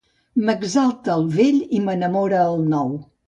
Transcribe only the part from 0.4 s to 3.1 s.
M'exalta el vell i m'enamora el nou.